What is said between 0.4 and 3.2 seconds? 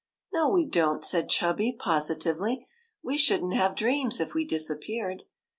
we don't," said Chubby, positively.'' We